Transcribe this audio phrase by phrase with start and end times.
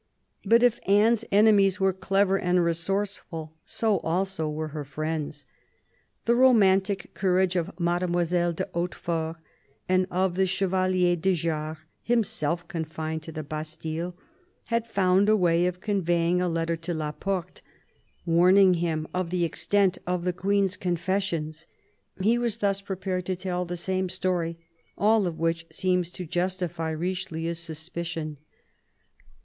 [0.43, 5.45] But if Anne's enemies were clever and resource ful, so also were her friends.
[6.25, 9.35] The romantic courage of Mademoiselle de Hautefort
[9.87, 14.15] and of the Chevalier de Jars, himself confined in the Bastille,
[14.73, 17.61] had found a way of convey ing a letter to La Porte,
[18.25, 21.67] warning him of the extent of the Queen's confessions.
[22.19, 24.57] He was thus prepared to tell the same story—
[24.97, 28.37] all of which seems to justify Richelieu's suspicion.